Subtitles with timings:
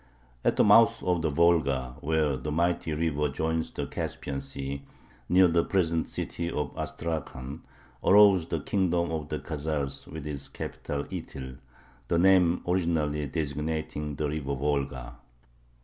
[0.43, 4.83] At the mouth of the Volga, where the mighty river joins the Caspian Sea,
[5.29, 7.61] near the present city of Astrakhan,
[8.03, 11.59] arose the kingdom of the Khazars with its capital Ityl,
[12.07, 15.17] the name originally designating the river Volga.